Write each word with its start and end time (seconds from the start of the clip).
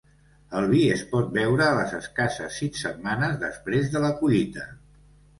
El 0.59 0.67
vi 0.69 0.79
es 0.93 1.01
pot 1.09 1.27
beure 1.33 1.65
a 1.65 1.75
les 1.79 1.91
escasses 1.97 2.57
sis 2.61 2.79
setmanes 2.85 3.35
després 3.43 3.91
de 3.97 4.01
la 4.07 4.11
collita. 4.23 4.65